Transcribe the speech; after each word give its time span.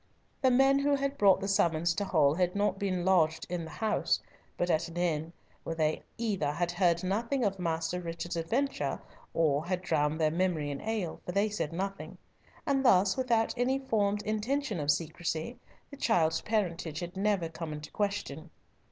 The 0.41 0.49
men 0.49 0.79
who 0.79 0.95
had 0.95 1.15
brought 1.15 1.41
the 1.41 1.47
summons 1.47 1.93
to 1.93 2.03
Hull 2.05 2.33
had 2.33 2.55
not 2.55 2.79
been 2.79 3.05
lodged 3.05 3.45
in 3.51 3.65
the 3.65 3.69
house, 3.69 4.19
but 4.57 4.71
at 4.71 4.87
an 4.87 4.97
inn, 4.97 5.31
where 5.63 5.75
they 5.75 6.01
either 6.17 6.51
had 6.53 6.71
heard 6.71 7.03
nothing 7.03 7.43
of 7.43 7.59
Master 7.59 8.01
Richard's 8.01 8.35
adventure 8.35 8.99
or 9.35 9.67
had 9.67 9.83
drowned 9.83 10.19
their 10.19 10.31
memory 10.31 10.71
in 10.71 10.81
ale, 10.81 11.21
for 11.23 11.33
they 11.33 11.49
said 11.49 11.71
nothing; 11.71 12.17
and 12.65 12.83
thus, 12.83 13.15
without 13.15 13.53
any 13.55 13.77
formed 13.77 14.23
intention 14.23 14.79
of 14.79 14.89
secrecy, 14.89 15.59
the 15.91 15.97
child's 15.97 16.41
parentage 16.41 16.99
had 16.99 17.15
never 17.15 17.47
come 17.47 17.71
into 17.71 17.91
question. 17.91 18.49